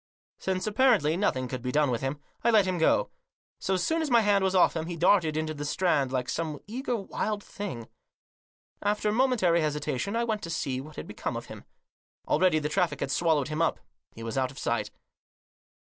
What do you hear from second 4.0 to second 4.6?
as my hand was